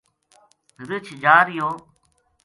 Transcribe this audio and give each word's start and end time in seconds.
رچھ 0.87 1.09
جا 1.23 1.35
رہیو 1.47 1.69